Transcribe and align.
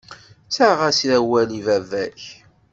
Ttaɣ-as 0.47 0.99
awal 1.17 1.49
i 1.59 1.61
baba-k. 1.65 2.21